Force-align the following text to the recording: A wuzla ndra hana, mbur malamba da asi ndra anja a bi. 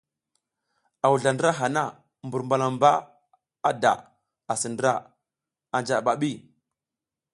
A 1.03 1.07
wuzla 1.11 1.29
ndra 1.33 1.49
hana, 1.59 1.83
mbur 2.25 2.41
malamba 2.49 2.91
da 3.81 3.93
asi 4.51 4.67
ndra 4.73 4.91
anja 5.75 5.95
a 6.13 6.19
bi. 6.21 6.31